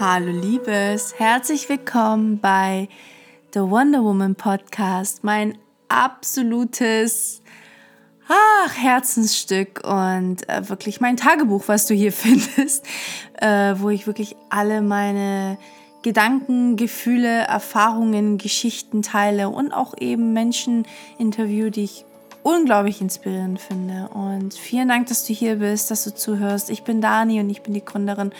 [0.00, 2.88] Hallo Liebes, herzlich willkommen bei
[3.52, 7.42] The Wonder Woman Podcast, mein absolutes
[8.26, 12.86] ach, Herzensstück und äh, wirklich mein Tagebuch, was du hier findest,
[13.42, 15.58] äh, wo ich wirklich alle meine
[16.00, 20.86] Gedanken, Gefühle, Erfahrungen, Geschichten teile und auch eben Menschen
[21.18, 22.06] interview, die ich
[22.42, 24.08] unglaublich inspirierend finde.
[24.14, 26.70] Und vielen Dank, dass du hier bist, dass du zuhörst.
[26.70, 28.32] Ich bin Dani und ich bin die Gründerin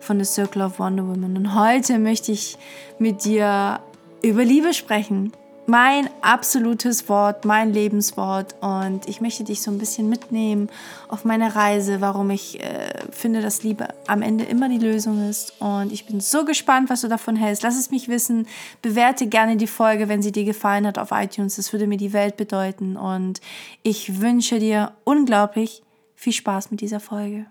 [0.00, 1.36] von The Circle of Wonder Woman.
[1.36, 2.58] Und heute möchte ich
[2.98, 3.80] mit dir
[4.22, 5.32] über Liebe sprechen
[5.66, 8.54] mein absolutes Wort, mein Lebenswort.
[8.60, 10.68] Und ich möchte dich so ein bisschen mitnehmen
[11.08, 15.60] auf meine Reise, warum ich äh, finde, dass Liebe am Ende immer die Lösung ist.
[15.60, 17.62] Und ich bin so gespannt, was du davon hältst.
[17.62, 18.46] Lass es mich wissen.
[18.82, 21.56] Bewerte gerne die Folge, wenn sie dir gefallen hat auf iTunes.
[21.56, 22.96] Das würde mir die Welt bedeuten.
[22.96, 23.40] Und
[23.82, 25.82] ich wünsche dir unglaublich
[26.14, 27.46] viel Spaß mit dieser Folge.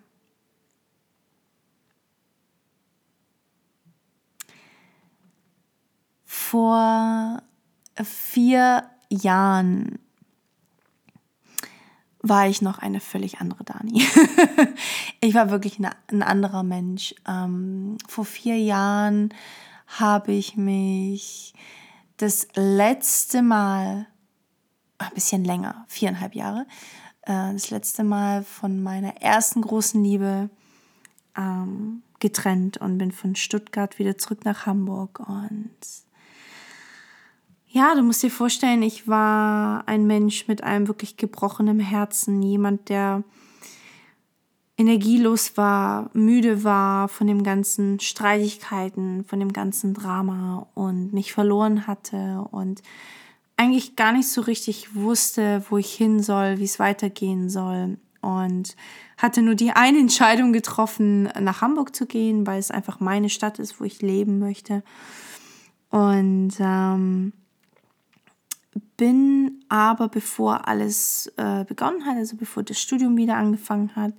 [6.25, 7.41] Vor
[8.03, 9.99] vier Jahren
[12.27, 14.03] war ich noch eine völlig andere Dani.
[15.21, 17.13] ich war wirklich ein anderer Mensch.
[17.27, 19.33] Ähm, vor vier Jahren
[19.87, 21.53] habe ich mich
[22.17, 24.07] das letzte Mal,
[24.97, 26.65] ein bisschen länger, viereinhalb Jahre,
[27.23, 30.49] äh, das letzte Mal von meiner ersten großen Liebe
[31.37, 35.75] ähm, getrennt und bin von Stuttgart wieder zurück nach Hamburg und
[37.75, 42.87] ja, du musst dir vorstellen, ich war ein Mensch mit einem wirklich gebrochenen Herzen, jemand,
[42.87, 43.21] der
[44.77, 51.85] energielos war, müde war von dem ganzen Streitigkeiten, von dem ganzen Drama und mich verloren
[51.85, 52.81] hatte und
[53.57, 58.77] eigentlich gar nicht so richtig wusste, wo ich hin soll, wie es weitergehen soll und
[59.17, 63.59] hatte nur die eine Entscheidung getroffen, nach Hamburg zu gehen, weil es einfach meine Stadt
[63.59, 64.81] ist, wo ich leben möchte.
[65.89, 67.33] Und ähm,
[68.97, 74.13] bin aber, bevor alles äh, begonnen hat, also bevor das Studium wieder angefangen hat,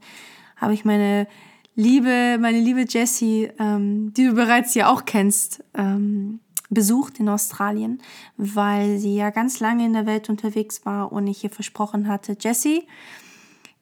[0.57, 1.27] habe ich meine
[1.75, 8.03] liebe, meine liebe Jessie, ähm, die du bereits ja auch kennst, ähm, besucht in Australien,
[8.37, 12.37] weil sie ja ganz lange in der Welt unterwegs war und ich ihr versprochen hatte,
[12.41, 12.87] Jessie,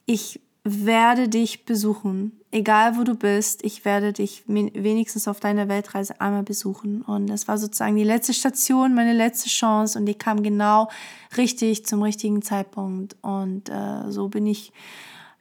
[0.07, 2.41] ich werde dich besuchen.
[2.51, 7.03] Egal wo du bist, ich werde dich wenigstens auf deiner Weltreise einmal besuchen.
[7.03, 10.89] Und das war sozusagen die letzte Station, meine letzte Chance und die kam genau
[11.37, 13.17] richtig zum richtigen Zeitpunkt.
[13.21, 14.73] Und äh, so bin ich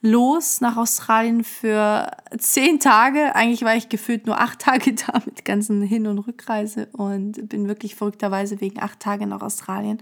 [0.02, 3.34] los nach Australien für zehn Tage.
[3.36, 7.70] Eigentlich war ich gefühlt nur acht Tage da mit ganzen Hin- und Rückreise und bin
[7.70, 10.02] wirklich verrückterweise wegen acht Tage nach Australien.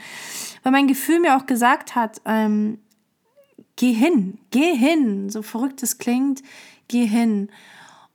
[0.63, 2.79] Weil mein Gefühl mir auch gesagt hat, ähm,
[3.81, 6.43] geh hin, geh hin, so verrückt es klingt,
[6.87, 7.49] geh hin.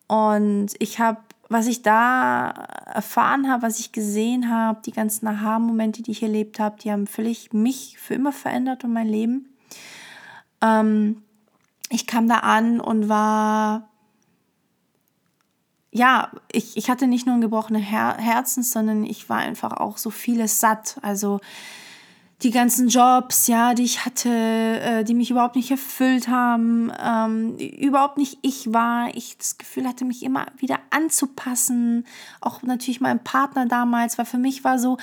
[0.06, 1.18] Und ich habe,
[1.48, 2.50] was ich da
[2.94, 7.08] erfahren habe, was ich gesehen habe, die ganzen Aha-Momente, die ich erlebt habe, die haben
[7.08, 9.56] völlig mich für immer verändert und mein Leben.
[10.62, 11.24] Ähm,
[11.90, 13.88] ich kam da an und war,
[15.90, 19.98] ja, ich, ich hatte nicht nur ein gebrochenes Her Herzen, sondern ich war einfach auch
[19.98, 20.98] so vieles satt.
[21.02, 21.40] Also
[22.42, 27.56] die ganzen Jobs, ja, die ich hatte, äh, die mich überhaupt nicht erfüllt haben, ähm,
[27.56, 29.08] überhaupt nicht ich war.
[29.14, 32.06] Ich das Gefühl hatte, mich immer wieder anzupassen.
[32.42, 34.98] Auch natürlich meinem Partner damals, weil für mich war so,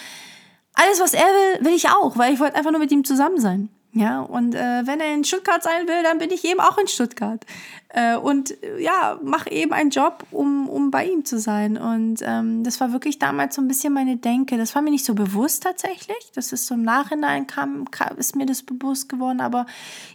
[0.75, 3.39] alles, was er will, will ich auch, weil ich wollte einfach nur mit ihm zusammen
[3.39, 3.69] sein.
[3.95, 6.87] Ja, und äh, wenn er in Stuttgart sein will, dann bin ich eben auch in
[6.87, 7.45] Stuttgart.
[7.89, 11.77] Äh, und äh, ja, mache eben einen Job, um, um bei ihm zu sein.
[11.77, 14.57] Und ähm, das war wirklich damals so ein bisschen meine Denke.
[14.57, 16.31] Das war mir nicht so bewusst tatsächlich.
[16.33, 19.41] Das ist so im Nachhinein kam, kam ist mir das bewusst geworden.
[19.41, 19.67] Aber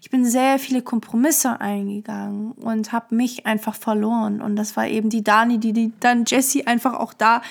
[0.03, 4.43] ich bin sehr viele Kompromisse eingegangen und habe mich einfach verloren.
[4.43, 7.43] Und das war eben die Dani, die, die dann Jessie einfach auch da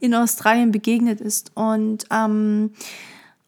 [0.00, 1.52] in Australien begegnet ist.
[1.54, 2.72] Und ähm,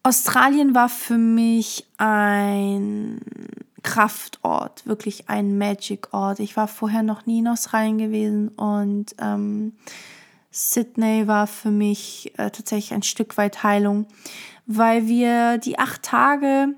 [0.03, 3.19] Australien war für mich ein
[3.83, 6.39] Kraftort, wirklich ein Magic-Ort.
[6.39, 9.73] Ich war vorher noch nie in Australien gewesen und ähm,
[10.51, 14.07] Sydney war für mich äh, tatsächlich ein Stück weit Heilung,
[14.65, 16.75] weil wir die acht Tage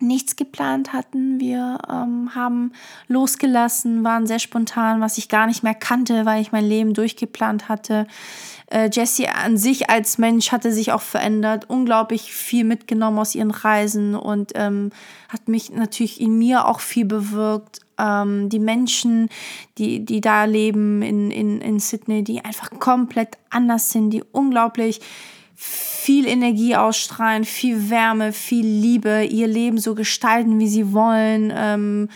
[0.00, 1.40] nichts geplant hatten.
[1.40, 2.72] Wir ähm, haben
[3.08, 7.68] losgelassen, waren sehr spontan, was ich gar nicht mehr kannte, weil ich mein Leben durchgeplant
[7.68, 8.06] hatte.
[8.74, 13.52] Äh, Jessie an sich als Mensch hatte sich auch verändert, unglaublich viel mitgenommen aus ihren
[13.52, 14.90] Reisen und ähm,
[15.28, 17.78] hat mich natürlich in mir auch viel bewirkt.
[17.98, 19.28] Ähm, die Menschen,
[19.78, 25.00] die, die da leben in, in, in Sydney, die einfach komplett anders sind, die unglaublich
[25.54, 31.52] viel Energie ausstrahlen, viel Wärme, viel Liebe, ihr Leben so gestalten, wie sie wollen.
[31.54, 32.08] Ähm,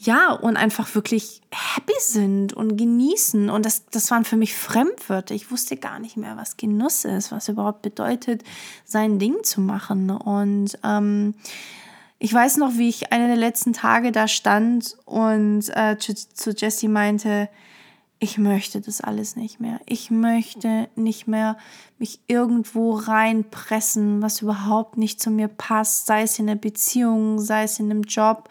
[0.00, 3.50] ja, und einfach wirklich happy sind und genießen.
[3.50, 5.34] Und das, das waren für mich Fremdwörter.
[5.34, 8.44] Ich wusste gar nicht mehr, was Genuss ist, was überhaupt bedeutet,
[8.84, 10.10] sein Ding zu machen.
[10.10, 11.34] Und ähm,
[12.20, 16.50] ich weiß noch, wie ich einer der letzten Tage da stand und äh, zu, zu
[16.52, 17.48] Jessie meinte,
[18.20, 19.80] ich möchte das alles nicht mehr.
[19.86, 21.56] Ich möchte nicht mehr
[21.98, 27.62] mich irgendwo reinpressen, was überhaupt nicht zu mir passt, sei es in der Beziehung, sei
[27.62, 28.48] es in einem Job.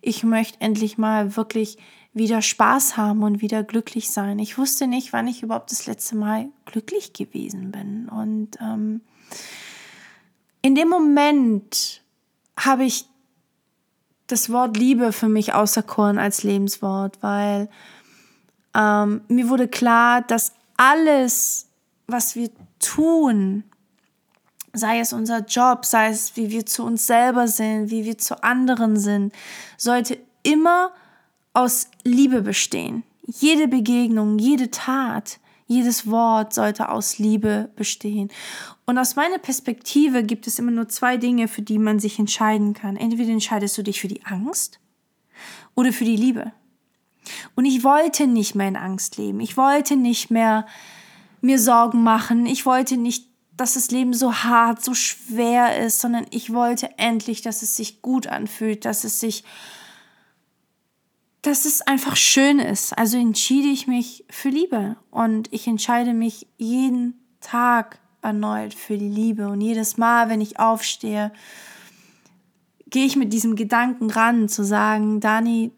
[0.00, 1.78] Ich möchte endlich mal wirklich
[2.12, 4.38] wieder Spaß haben und wieder glücklich sein.
[4.38, 8.08] Ich wusste nicht, wann ich überhaupt das letzte Mal glücklich gewesen bin.
[8.08, 9.00] Und ähm,
[10.62, 12.02] in dem Moment
[12.56, 13.06] habe ich
[14.26, 17.68] das Wort Liebe für mich auserkoren als Lebenswort, weil
[18.74, 21.68] ähm, mir wurde klar, dass alles,
[22.06, 23.64] was wir tun,
[24.72, 28.42] sei es unser Job, sei es wie wir zu uns selber sind, wie wir zu
[28.42, 29.32] anderen sind,
[29.76, 30.92] sollte immer
[31.52, 33.04] aus Liebe bestehen.
[33.26, 38.30] Jede Begegnung, jede Tat, jedes Wort sollte aus Liebe bestehen.
[38.84, 42.74] Und aus meiner Perspektive gibt es immer nur zwei Dinge, für die man sich entscheiden
[42.74, 42.96] kann.
[42.96, 44.78] Entweder entscheidest du dich für die Angst
[45.74, 46.52] oder für die Liebe.
[47.54, 49.40] Und ich wollte nicht mehr in Angst leben.
[49.40, 50.66] Ich wollte nicht mehr
[51.40, 52.46] mir Sorgen machen.
[52.46, 57.42] Ich wollte nicht, dass das Leben so hart, so schwer ist, sondern ich wollte endlich,
[57.42, 59.44] dass es sich gut anfühlt, dass es sich,
[61.42, 62.96] dass es einfach schön ist.
[62.96, 69.08] Also entschiede ich mich für Liebe und ich entscheide mich jeden Tag erneut für die
[69.08, 71.30] Liebe und jedes Mal, wenn ich aufstehe,
[72.88, 75.72] gehe ich mit diesem Gedanken ran, zu sagen, Dani,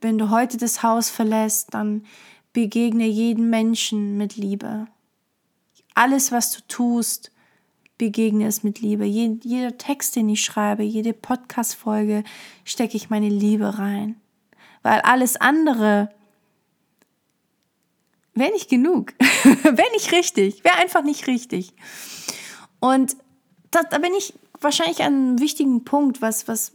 [0.00, 2.04] wenn du heute das Haus verlässt, dann
[2.52, 4.86] begegne jeden Menschen mit Liebe.
[5.94, 7.30] Alles, was du tust,
[7.98, 9.04] begegne es mit Liebe.
[9.04, 12.24] jeder Text, den ich schreibe, jede Podcast-Folge,
[12.64, 14.16] stecke ich meine Liebe rein.
[14.82, 16.10] Weil alles andere
[18.34, 19.12] wäre nicht genug.
[19.18, 20.64] wäre nicht richtig.
[20.64, 21.74] Wäre einfach nicht richtig.
[22.80, 23.16] Und
[23.70, 26.72] da, da bin ich wahrscheinlich an einem wichtigen Punkt, was, was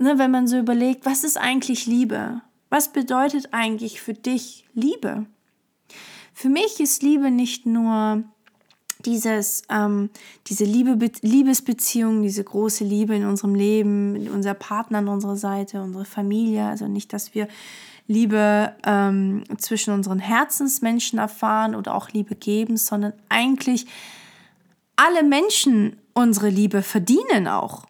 [0.00, 2.40] ne, wenn man so überlegt, was ist eigentlich Liebe?
[2.68, 5.26] Was bedeutet eigentlich für dich Liebe?
[6.32, 8.24] Für mich ist Liebe nicht nur
[9.04, 10.10] dieses, ähm,
[10.46, 16.04] diese Liebe, Liebesbeziehung, diese große Liebe in unserem Leben, unser Partner an unserer Seite, unsere
[16.04, 16.64] Familie.
[16.64, 17.48] Also nicht, dass wir
[18.06, 23.86] Liebe ähm, zwischen unseren Herzensmenschen erfahren oder auch Liebe geben, sondern eigentlich
[24.96, 27.84] alle Menschen unsere Liebe verdienen auch.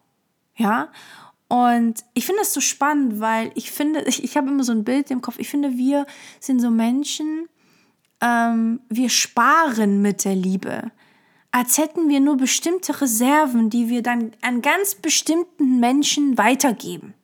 [0.56, 0.88] Ja,
[1.50, 4.84] und ich finde das so spannend, weil ich finde, ich, ich habe immer so ein
[4.84, 6.06] Bild im Kopf, ich finde, wir
[6.38, 7.48] sind so Menschen,
[8.20, 10.92] ähm, wir sparen mit der Liebe.
[11.50, 17.14] Als hätten wir nur bestimmte Reserven, die wir dann an ganz bestimmten Menschen weitergeben.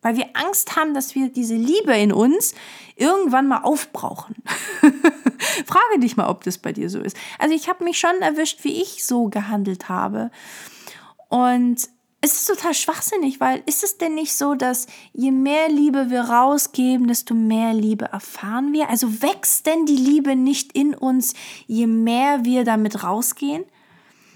[0.00, 2.54] Weil wir Angst haben, dass wir diese Liebe in uns
[2.96, 4.36] irgendwann mal aufbrauchen.
[5.66, 7.16] Frage dich mal, ob das bei dir so ist.
[7.38, 10.30] Also ich habe mich schon erwischt, wie ich so gehandelt habe.
[11.28, 11.88] Und
[12.24, 16.22] es ist total schwachsinnig, weil ist es denn nicht so, dass je mehr Liebe wir
[16.22, 18.88] rausgeben, desto mehr Liebe erfahren wir?
[18.88, 21.34] Also wächst denn die Liebe nicht in uns,
[21.66, 23.64] je mehr wir damit rausgehen?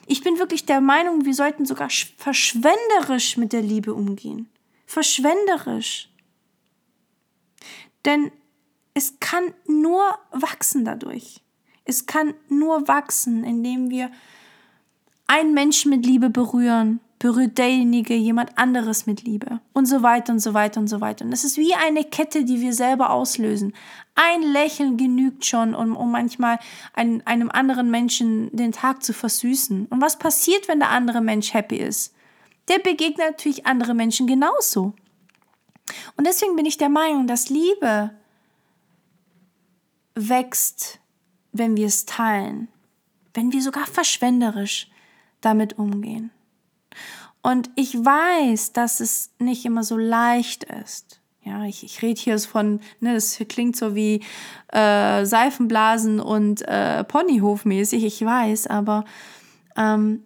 [0.07, 1.89] Ich bin wirklich der Meinung, wir sollten sogar
[2.19, 4.51] verschwenderisch mit der Liebe umgehen.
[4.85, 6.11] Verschwenderisch.
[8.05, 8.31] Denn
[8.93, 11.41] es kann nur wachsen dadurch.
[11.87, 14.11] Es kann nur wachsen, indem wir
[15.27, 20.39] einen Menschen mit Liebe berühren berührt derjenige jemand anderes mit Liebe und so weiter und
[20.39, 21.25] so weiter und so weiter.
[21.25, 23.75] Und es ist wie eine Kette, die wir selber auslösen.
[24.15, 26.59] Ein Lächeln genügt schon, um, um manchmal
[26.93, 29.87] ein, einem anderen Menschen den Tag zu versüßen.
[29.87, 32.15] Und was passiert, wenn der andere Mensch happy ist?
[32.69, 34.95] Der begegnet natürlich andere Menschen genauso.
[36.17, 38.11] Und deswegen bin ich der Meinung, dass Liebe
[40.15, 41.01] wächst,
[41.53, 42.69] wenn wir es teilen,
[43.35, 44.91] wenn wir sogar verschwenderisch
[45.41, 46.31] damit umgehen.
[47.43, 51.21] Und ich weiß, dass es nicht immer so leicht ist.
[51.45, 54.21] Ja, ich, ich rede hier von, ne, das klingt so wie
[54.69, 59.05] äh, Seifenblasen und äh, Ponyhofmäßig, ich weiß, aber
[59.77, 60.25] ähm,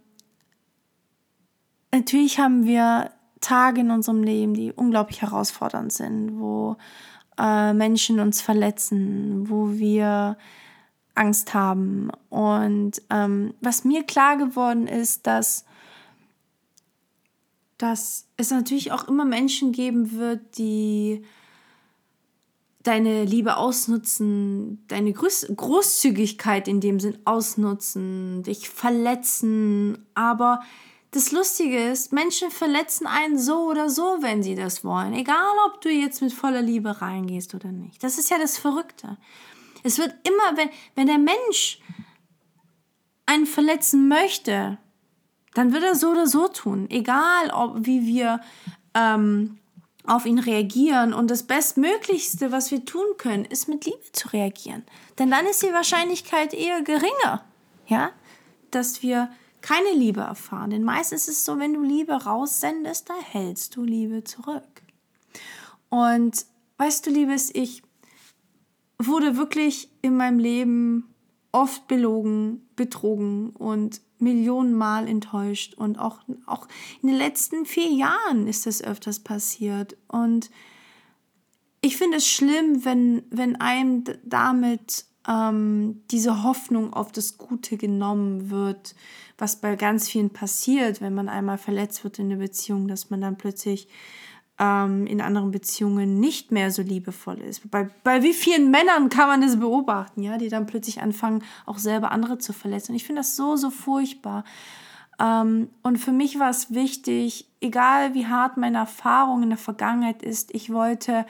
[1.93, 6.77] natürlich haben wir Tage in unserem Leben, die unglaublich herausfordernd sind, wo
[7.39, 10.37] äh, Menschen uns verletzen, wo wir
[11.15, 12.11] Angst haben.
[12.31, 15.67] Und ähm, was mir klar geworden ist, dass
[17.83, 21.25] dass es natürlich auch immer Menschen geben wird, die
[22.85, 30.61] deine Liebe ausnutzen, deine Großzügigkeit in dem Sinn ausnutzen, dich verletzen, aber
[31.11, 35.13] das Lustige ist, Menschen verletzen einen so oder so, wenn sie das wollen.
[35.13, 38.03] Egal, ob du jetzt mit voller Liebe reingehst oder nicht.
[38.03, 39.19] Das ist ja das Verrückte.
[39.83, 41.81] Es wird immer, wenn, wenn der Mensch
[43.27, 44.79] einen verletzen möchte,
[45.55, 46.89] dann wird er so oder so tun.
[46.91, 48.41] Egal, ob, wie wir
[48.95, 49.59] ähm,
[50.05, 51.13] auf ihn reagieren.
[51.13, 54.85] Und das Bestmöglichste, was wir tun können, ist mit Liebe zu reagieren.
[55.19, 57.45] Denn dann ist die Wahrscheinlichkeit eher geringer,
[57.87, 58.11] ja,
[58.71, 59.31] dass wir
[59.61, 60.71] keine Liebe erfahren.
[60.71, 64.83] Denn meistens ist es so, wenn du Liebe raussendest, da hältst du Liebe zurück.
[65.89, 66.47] Und
[66.79, 67.83] weißt du, liebes Ich,
[68.99, 71.12] wurde wirklich in meinem Leben
[71.53, 75.75] oft belogen, betrogen und Millionenmal enttäuscht.
[75.75, 76.67] Und auch, auch
[77.03, 79.97] in den letzten vier Jahren ist das öfters passiert.
[80.09, 80.51] Und
[81.83, 88.51] ich finde es schlimm, wenn, wenn einem damit ähm, diese Hoffnung auf das Gute genommen
[88.51, 88.95] wird,
[89.39, 93.21] was bei ganz vielen passiert, wenn man einmal verletzt wird in der Beziehung, dass man
[93.21, 93.89] dann plötzlich
[94.59, 97.71] ähm, in anderen Beziehungen nicht mehr so liebevoll ist.
[97.71, 101.79] Bei, bei wie vielen Männern kann man das beobachten, ja, die dann plötzlich anfangen, auch
[101.79, 102.93] selber andere zu verletzen.
[102.93, 104.45] Und ich finde das so, so furchtbar.
[105.19, 110.23] Ähm, und für mich war es wichtig, egal wie hart meine Erfahrung in der Vergangenheit
[110.23, 111.27] ist, ich wollte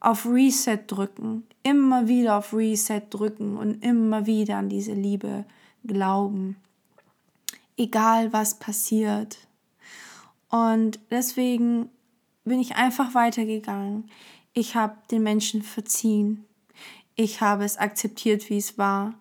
[0.00, 5.44] auf Reset drücken, immer wieder auf Reset drücken und immer wieder an diese Liebe
[5.84, 6.56] glauben.
[7.76, 9.38] Egal was passiert.
[10.48, 11.90] Und deswegen
[12.44, 14.10] bin ich einfach weitergegangen.
[14.52, 16.44] Ich habe den Menschen verziehen.
[17.14, 19.14] Ich habe es akzeptiert, wie es war.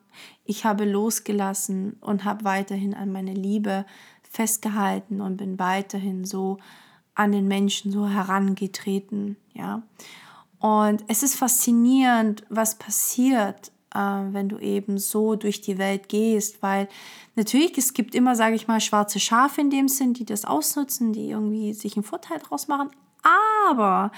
[0.45, 3.85] Ich habe losgelassen und habe weiterhin an meine Liebe
[4.29, 6.57] festgehalten und bin weiterhin so
[7.15, 9.83] an den Menschen so herangetreten, ja.
[10.59, 16.61] Und es ist faszinierend, was passiert, äh, wenn du eben so durch die Welt gehst,
[16.61, 16.87] weil
[17.35, 21.13] natürlich es gibt immer, sage ich mal, schwarze Schafe in dem Sinn, die das ausnutzen,
[21.13, 22.89] die irgendwie sich einen Vorteil draus machen,
[23.23, 24.11] aber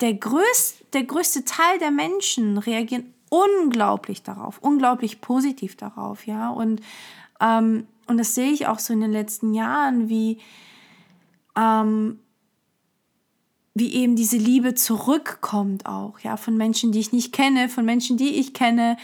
[0.00, 6.50] der größte, der größte Teil der Menschen reagieren unglaublich darauf, unglaublich positiv darauf, ja.
[6.50, 6.82] Und,
[7.40, 10.38] ähm, und das sehe ich auch so in den letzten Jahren, wie,
[11.56, 12.18] ähm,
[13.74, 18.18] wie eben diese Liebe zurückkommt auch, ja, von Menschen, die ich nicht kenne, von Menschen,
[18.18, 18.98] die ich kenne,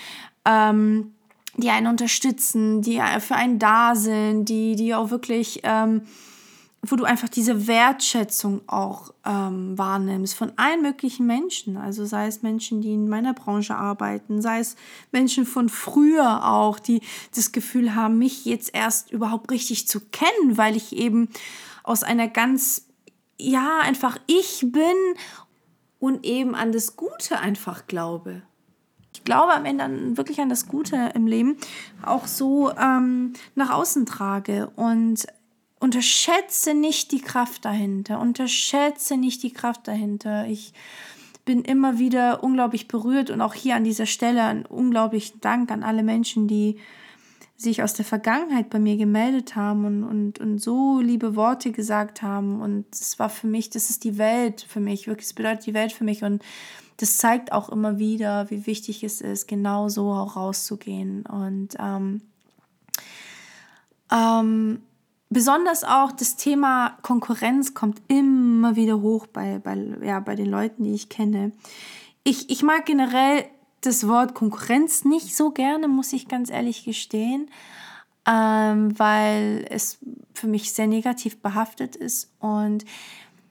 [0.45, 1.14] ähm,
[1.57, 6.02] die einen unterstützen, die für einen da sind, die, die auch wirklich ähm,
[6.82, 11.76] wo du einfach diese Wertschätzung auch ähm, wahrnimmst von allen möglichen Menschen.
[11.76, 14.76] Also sei es Menschen, die in meiner Branche arbeiten, sei es
[15.11, 17.00] Menschen von früher auch, die
[17.35, 21.28] das Gefühl haben, mich jetzt erst überhaupt richtig zu kennen, weil ich eben
[21.82, 22.87] aus einer ganz,
[23.38, 24.97] ja, einfach ich bin
[25.99, 28.42] und eben an das Gute einfach glaube.
[29.12, 31.56] Ich glaube am Ende wirklich an das Gute im Leben,
[32.04, 34.70] auch so ähm, nach außen trage.
[34.76, 35.26] Und
[35.80, 40.47] unterschätze nicht die Kraft dahinter, unterschätze nicht die Kraft dahinter.
[40.47, 40.73] Ich
[41.44, 45.82] bin immer wieder unglaublich berührt und auch hier an dieser Stelle einen unglaublichen Dank an
[45.82, 46.76] alle Menschen, die
[47.56, 52.23] sich aus der Vergangenheit bei mir gemeldet haben und, und, und so liebe Worte gesagt
[52.23, 52.61] haben.
[52.61, 55.75] Und es war für mich, das ist die Welt für mich, wirklich, es bedeutet die
[55.75, 56.23] Welt für mich.
[56.23, 56.42] Und
[56.99, 61.26] das zeigt auch immer wieder, wie wichtig es ist, genau so auch rauszugehen.
[61.26, 62.20] Und ähm,
[64.12, 64.82] ähm,
[65.30, 70.85] besonders auch das Thema Konkurrenz kommt immer wieder hoch bei, bei, ja, bei den Leuten,
[70.85, 71.52] die ich kenne.
[72.25, 73.44] Ich, ich mag generell
[73.80, 77.50] das Wort Konkurrenz nicht so gerne, muss ich ganz ehrlich gestehen,
[78.26, 79.99] ähm, weil es
[80.35, 82.32] für mich sehr negativ behaftet ist.
[82.40, 82.85] Und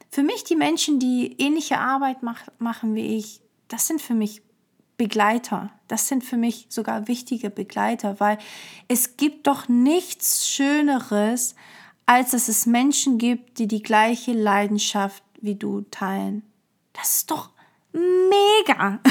[0.10, 4.42] für mich die Menschen, die ähnliche Arbeit mach, machen wie ich, das sind für mich
[4.98, 5.70] Begleiter.
[5.88, 8.38] Das sind für mich sogar wichtige Begleiter, weil
[8.88, 11.56] es gibt doch nichts Schöneres,
[12.06, 16.44] als dass es Menschen gibt, die die gleiche Leidenschaft wie du teilen.
[16.94, 17.50] Das ist doch
[17.94, 19.00] mega.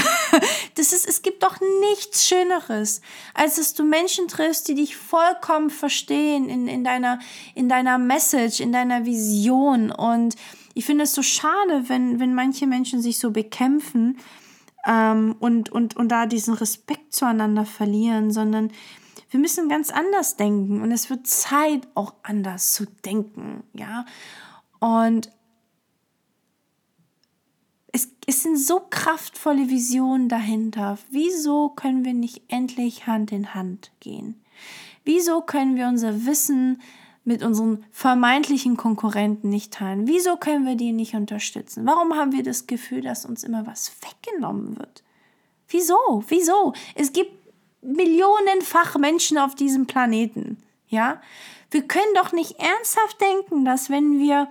[0.75, 1.57] Das ist, es gibt doch
[1.89, 3.01] nichts Schöneres,
[3.33, 7.17] als dass du Menschen triffst, die dich vollkommen verstehen in, in, deiner,
[7.55, 9.89] in deiner Message, in deiner Vision.
[9.89, 10.35] Und
[10.75, 14.19] ich finde es so schade, wenn, wenn manche Menschen sich so bekämpfen
[14.85, 18.71] ähm, und, und, und da diesen Respekt zueinander verlieren, sondern
[19.29, 24.05] wir müssen ganz anders denken und es wird Zeit, auch anders zu denken, ja.
[24.79, 25.29] Und
[27.91, 30.97] es, es sind so kraftvolle Visionen dahinter.
[31.09, 34.41] Wieso können wir nicht endlich Hand in Hand gehen?
[35.03, 36.81] Wieso können wir unser Wissen
[37.27, 40.07] mit unseren vermeintlichen Konkurrenten nicht teilen?
[40.07, 41.85] Wieso können wir die nicht unterstützen?
[41.85, 45.03] Warum haben wir das Gefühl, dass uns immer was weggenommen wird?
[45.67, 46.23] Wieso?
[46.29, 46.73] Wieso?
[46.95, 47.31] Es gibt
[47.81, 50.63] millionenfach Menschen auf diesem Planeten.
[50.87, 51.21] Ja?
[51.69, 54.47] Wir können doch nicht ernsthaft denken, dass wenn wir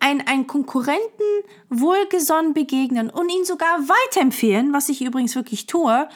[0.00, 1.24] ein, einen Konkurrenten
[1.70, 6.08] wohlgesonnen begegnen und ihn sogar weiterempfehlen, was ich übrigens wirklich tue,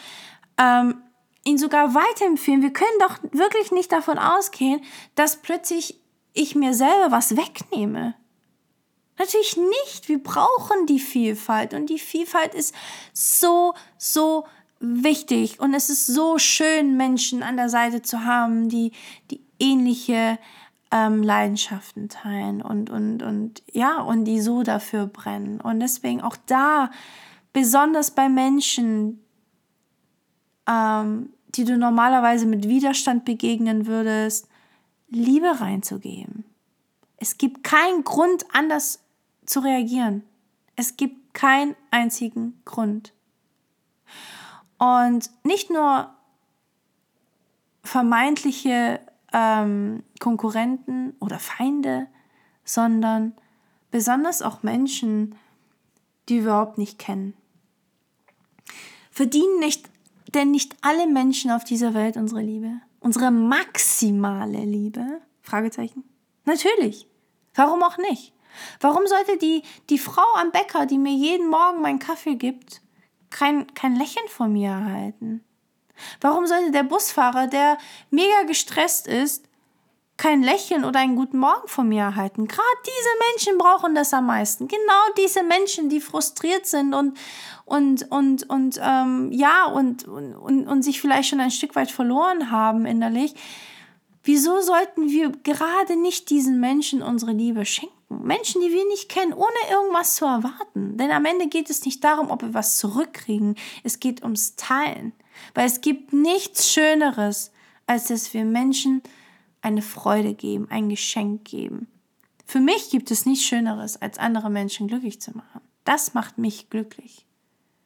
[0.58, 1.00] ähm,
[1.48, 4.80] ihn sogar weiterempfehlen, wir können doch wirklich nicht davon ausgehen,
[5.14, 5.98] dass plötzlich
[6.34, 8.14] ich mir selber was wegnehme.
[9.18, 10.08] Natürlich nicht.
[10.08, 12.74] Wir brauchen die Vielfalt und die Vielfalt ist
[13.12, 14.44] so, so
[14.78, 18.92] wichtig und es ist so schön, Menschen an der Seite zu haben, die,
[19.30, 20.38] die ähnliche
[20.92, 25.60] ähm, Leidenschaften teilen und, und, und ja, und die so dafür brennen.
[25.60, 26.90] Und deswegen auch da,
[27.52, 29.24] besonders bei Menschen,
[30.68, 34.48] ähm, die du normalerweise mit Widerstand begegnen würdest,
[35.08, 36.44] Liebe reinzugeben.
[37.16, 39.00] Es gibt keinen Grund, anders
[39.46, 40.22] zu reagieren.
[40.76, 43.12] Es gibt keinen einzigen Grund.
[44.78, 46.10] Und nicht nur
[47.82, 49.00] vermeintliche
[49.32, 52.06] ähm, Konkurrenten oder Feinde,
[52.64, 53.32] sondern
[53.90, 55.34] besonders auch Menschen,
[56.28, 57.34] die überhaupt nicht kennen.
[59.10, 59.88] Verdienen nicht,
[60.34, 62.80] denn nicht alle Menschen auf dieser Welt unsere Liebe?
[63.00, 65.20] Unsere maximale Liebe?
[65.42, 66.04] Fragezeichen.
[66.44, 67.06] Natürlich.
[67.54, 68.32] Warum auch nicht?
[68.80, 72.82] Warum sollte die, die Frau am Bäcker, die mir jeden Morgen meinen Kaffee gibt,
[73.30, 75.44] kein, kein Lächeln von mir erhalten?
[76.20, 77.78] Warum sollte der Busfahrer, der
[78.10, 79.47] mega gestresst ist,
[80.18, 82.46] kein Lächeln oder einen guten Morgen von mir erhalten?
[82.46, 84.68] Gerade diese Menschen brauchen das am meisten.
[84.68, 87.16] Genau diese Menschen, die frustriert sind und,
[87.64, 91.90] und, und, und ähm, ja, und, und, und, und sich vielleicht schon ein Stück weit
[91.90, 93.34] verloren haben innerlich.
[94.24, 97.94] Wieso sollten wir gerade nicht diesen Menschen unsere Liebe schenken?
[98.10, 100.96] Menschen, die wir nicht kennen, ohne irgendwas zu erwarten.
[100.96, 103.54] Denn am Ende geht es nicht darum, ob wir was zurückkriegen.
[103.84, 105.12] Es geht ums Teilen.
[105.54, 107.52] Weil es gibt nichts Schöneres,
[107.86, 109.02] als dass wir Menschen
[109.68, 111.88] eine Freude geben, ein Geschenk geben.
[112.46, 115.60] Für mich gibt es nichts Schöneres, als andere Menschen glücklich zu machen.
[115.84, 117.26] Das macht mich glücklich,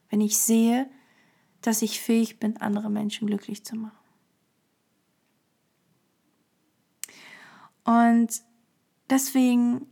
[0.09, 0.89] wenn ich sehe,
[1.61, 3.99] dass ich fähig bin, andere Menschen glücklich zu machen.
[7.85, 8.43] Und
[9.11, 9.87] deswegen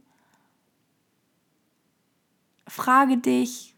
[2.68, 3.74] frage dich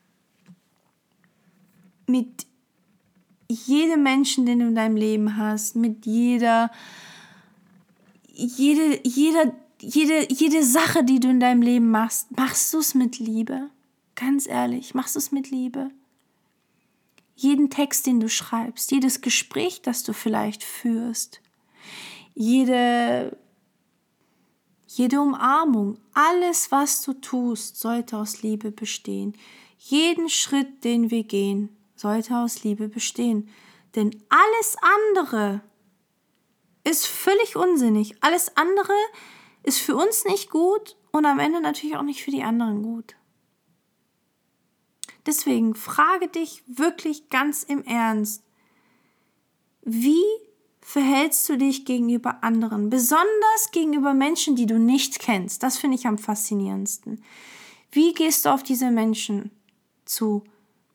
[2.06, 2.46] mit
[3.48, 6.70] jedem Menschen, den du in deinem Leben hast, mit jeder,
[8.42, 13.18] jede, jeder, jede, jede Sache, die du in deinem Leben machst, machst du es mit
[13.18, 13.70] Liebe?
[14.14, 15.90] Ganz ehrlich, machst du es mit Liebe?
[17.35, 21.40] Jeden Text, den du schreibst, jedes Gespräch, das du vielleicht führst,
[22.35, 23.37] jede,
[24.87, 29.35] jede Umarmung, alles, was du tust, sollte aus Liebe bestehen.
[29.78, 33.48] Jeden Schritt, den wir gehen, sollte aus Liebe bestehen.
[33.94, 34.76] Denn alles
[35.11, 35.61] andere
[36.84, 38.16] ist völlig unsinnig.
[38.22, 38.92] Alles andere
[39.62, 43.14] ist für uns nicht gut und am Ende natürlich auch nicht für die anderen gut.
[45.26, 48.42] Deswegen frage dich wirklich ganz im Ernst,
[49.82, 50.24] wie
[50.80, 55.62] verhältst du dich gegenüber anderen, besonders gegenüber Menschen, die du nicht kennst?
[55.62, 57.22] Das finde ich am faszinierendsten.
[57.92, 59.50] Wie gehst du auf diese Menschen
[60.04, 60.42] zu?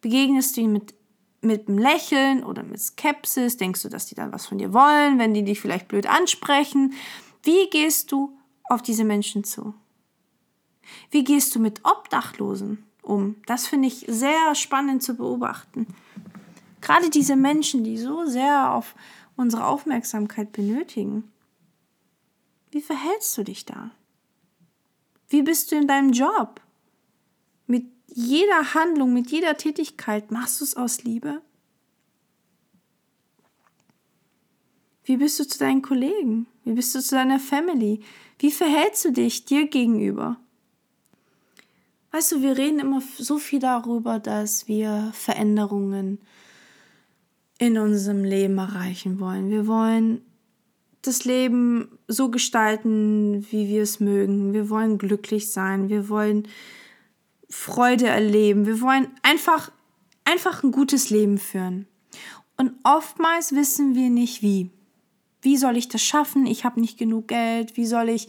[0.01, 0.93] Begegnest du ihnen mit
[1.41, 3.57] mit einem Lächeln oder mit Skepsis?
[3.57, 6.93] Denkst du, dass die dann was von dir wollen, wenn die dich vielleicht blöd ansprechen?
[7.43, 8.37] Wie gehst du
[8.69, 9.73] auf diese Menschen zu?
[11.11, 13.35] Wie gehst du mit Obdachlosen um?
[13.45, 15.87] Das finde ich sehr spannend zu beobachten.
[16.81, 18.95] Gerade diese Menschen, die so sehr auf
[19.35, 21.31] unsere Aufmerksamkeit benötigen.
[22.71, 23.91] Wie verhältst du dich da?
[25.29, 26.61] Wie bist du in deinem Job?
[27.67, 31.41] Mit jeder Handlung, mit jeder Tätigkeit machst du es aus Liebe?
[35.03, 36.47] Wie bist du zu deinen Kollegen?
[36.65, 38.01] Wie bist du zu deiner Family?
[38.39, 40.37] Wie verhältst du dich dir gegenüber?
[42.11, 46.19] Weißt du, wir reden immer so viel darüber, dass wir Veränderungen
[47.57, 49.49] in unserem Leben erreichen wollen.
[49.49, 50.21] Wir wollen
[51.01, 54.53] das Leben so gestalten, wie wir es mögen.
[54.53, 55.89] Wir wollen glücklich sein.
[55.89, 56.47] Wir wollen
[57.49, 58.65] Freude erleben.
[58.65, 59.71] Wir wollen einfach,
[60.25, 61.87] einfach ein gutes Leben führen.
[62.57, 64.71] Und oftmals wissen wir nicht wie.
[65.41, 66.45] Wie soll ich das schaffen?
[66.45, 67.77] Ich habe nicht genug Geld.
[67.77, 68.27] Wie soll ich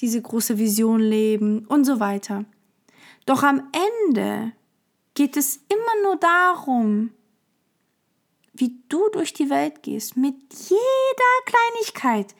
[0.00, 1.66] diese große Vision leben?
[1.66, 2.44] Und so weiter.
[3.26, 3.62] Doch am
[4.08, 4.52] Ende
[5.14, 7.10] geht es immer nur darum,
[8.52, 12.34] wie du durch die Welt gehst, mit jeder Kleinigkeit.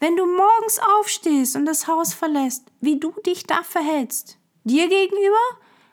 [0.00, 4.38] Wenn du morgens aufstehst und das Haus verlässt, wie du dich da verhältst.
[4.64, 5.38] Dir gegenüber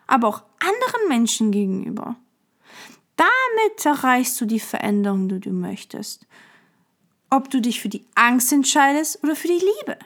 [0.09, 2.15] aber auch anderen Menschen gegenüber.
[3.15, 6.25] Damit erreichst du die Veränderung, die du möchtest.
[7.31, 9.99] ob du dich für die Angst entscheidest oder für die Liebe.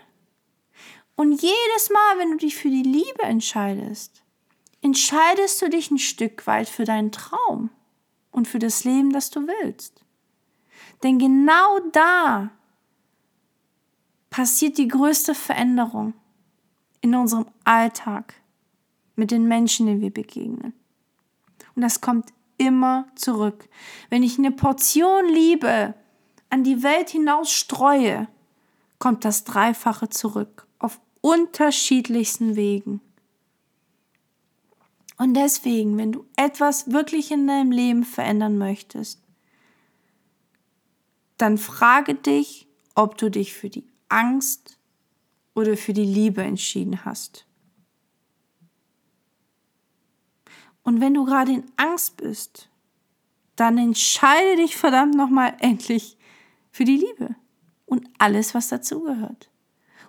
[1.15, 4.23] Und jedes Mal, wenn du dich für die Liebe entscheidest,
[4.81, 7.69] entscheidest du dich ein Stück weit für deinen Traum
[8.31, 10.03] und für das Leben, das du willst.
[11.03, 12.51] Denn genau da
[14.29, 16.13] passiert die größte Veränderung
[16.99, 18.33] in unserem Alltag
[19.15, 20.73] mit den Menschen, denen wir begegnen.
[21.75, 23.67] Und das kommt immer zurück.
[24.09, 25.93] Wenn ich eine Portion Liebe
[26.49, 28.27] an die Welt hinaus streue,
[28.99, 33.01] kommt das Dreifache zurück auf unterschiedlichsten Wegen.
[35.17, 39.21] Und deswegen, wenn du etwas wirklich in deinem Leben verändern möchtest,
[41.37, 44.77] dann frage dich, ob du dich für die Angst
[45.55, 47.45] oder für die Liebe entschieden hast.
[50.83, 52.69] Und wenn du gerade in Angst bist,
[53.55, 56.17] dann entscheide dich verdammt nochmal endlich
[56.71, 57.35] für die Liebe
[57.85, 59.49] und alles, was dazugehört.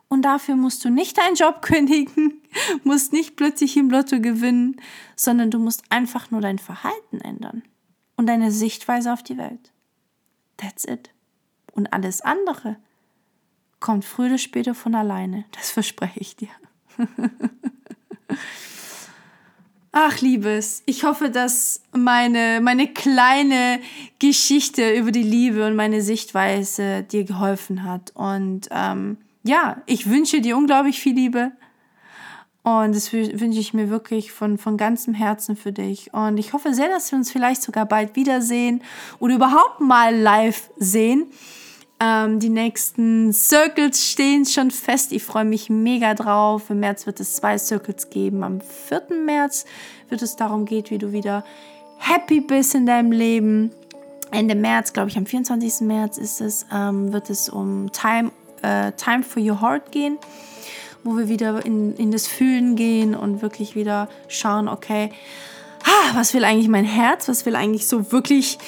[0.08, 2.42] Und dafür musst du nicht deinen Job kündigen,
[2.82, 4.80] musst nicht plötzlich im Lotto gewinnen,
[5.16, 7.62] sondern du musst einfach nur dein Verhalten ändern
[8.16, 9.72] und deine Sichtweise auf die Welt.
[10.56, 11.10] That's it.
[11.72, 12.76] Und alles andere
[13.80, 15.44] kommt früher oder später von alleine.
[15.52, 16.48] Das verspreche ich dir.
[19.96, 23.78] Ach, Liebes, ich hoffe, dass meine, meine kleine
[24.18, 28.10] Geschichte über die Liebe und meine Sichtweise dir geholfen hat.
[28.16, 31.52] Und ähm, ja, ich wünsche dir unglaublich viel Liebe.
[32.64, 36.12] Und das wünsche ich mir wirklich von, von ganzem Herzen für dich.
[36.12, 38.82] Und ich hoffe sehr, dass wir uns vielleicht sogar bald wiedersehen
[39.20, 41.28] oder überhaupt mal live sehen.
[42.00, 45.12] Ähm, die nächsten Circles stehen schon fest.
[45.12, 46.70] Ich freue mich mega drauf.
[46.70, 48.42] Im März wird es zwei Circles geben.
[48.42, 49.16] Am 4.
[49.24, 49.64] März
[50.08, 51.44] wird es darum gehen, wie du wieder
[51.98, 53.70] happy bist in deinem Leben.
[54.32, 55.82] Ende März, glaube ich, am 24.
[55.82, 60.18] März ist es, ähm, wird es um Time, äh, Time for Your Heart gehen,
[61.04, 65.10] wo wir wieder in, in das Fühlen gehen und wirklich wieder schauen, okay,
[65.84, 67.28] ah, was will eigentlich mein Herz?
[67.28, 68.58] Was will eigentlich so wirklich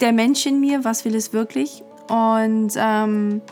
[0.00, 0.84] der Mensch in mir?
[0.84, 1.82] Was will es wirklich?
[2.08, 3.42] Und ähm,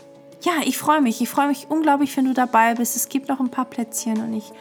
[0.43, 1.21] ja, ich freue mich.
[1.21, 2.95] Ich freue mich unglaublich, wenn du dabei bist.
[2.95, 4.51] Es gibt noch ein paar Plätzchen und ich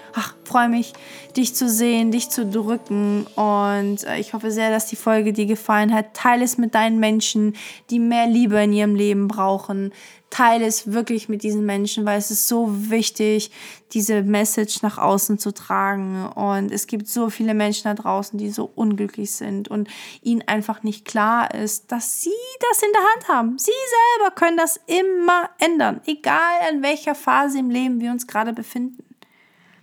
[0.45, 0.93] freue mich,
[1.37, 3.27] dich zu sehen, dich zu drücken.
[3.35, 6.15] Und äh, ich hoffe sehr, dass die Folge dir gefallen hat.
[6.15, 7.57] Teile es mit deinen Menschen,
[7.91, 9.93] die mehr Liebe in ihrem Leben brauchen,
[10.31, 13.51] teile es wirklich mit diesen Menschen, weil es ist so wichtig,
[13.93, 16.27] diese Message nach außen zu tragen.
[16.27, 19.89] Und es gibt so viele Menschen da draußen, die so unglücklich sind und
[20.23, 22.31] ihnen einfach nicht klar ist, dass sie
[22.71, 23.59] das in der Hand haben.
[23.59, 23.71] Sie
[24.19, 29.05] selber können das immer ändern, egal in welcher Phase im Leben wir uns gerade befinden.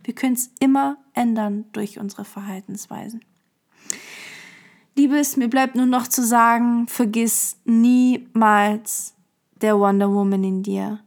[0.04, 3.24] Wir können es immer ändern durch unsere Verhaltensweisen.
[4.95, 9.13] Liebes, mir bleibt nur noch zu sagen, vergiss niemals,
[9.62, 11.00] der Wonder Woman in dir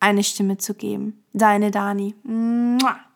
[0.00, 1.21] eine Stimme zu geben.
[1.32, 2.14] Deine Dani.
[2.24, 3.11] Mua.